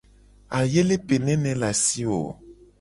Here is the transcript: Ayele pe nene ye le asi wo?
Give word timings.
Ayele 0.57 0.95
pe 1.05 1.15
nene 1.25 1.49
ye 1.51 1.57
le 1.59 1.65
asi 1.71 2.03
wo? 2.11 2.21